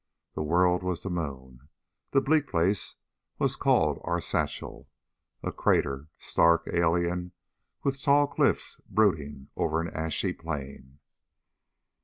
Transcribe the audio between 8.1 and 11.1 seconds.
cliffs brooding over an ashy plain.